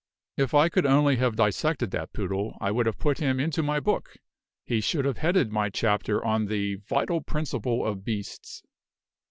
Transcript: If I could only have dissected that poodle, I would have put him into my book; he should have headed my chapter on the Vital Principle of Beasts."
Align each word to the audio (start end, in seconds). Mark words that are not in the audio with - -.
If 0.35 0.55
I 0.55 0.67
could 0.67 0.87
only 0.87 1.17
have 1.17 1.35
dissected 1.35 1.91
that 1.91 2.11
poodle, 2.11 2.57
I 2.59 2.71
would 2.71 2.87
have 2.87 2.97
put 2.97 3.19
him 3.19 3.39
into 3.39 3.61
my 3.61 3.79
book; 3.79 4.15
he 4.65 4.81
should 4.81 5.05
have 5.05 5.19
headed 5.19 5.51
my 5.51 5.69
chapter 5.69 6.25
on 6.25 6.47
the 6.47 6.77
Vital 6.89 7.21
Principle 7.21 7.85
of 7.85 8.03
Beasts." 8.03 8.63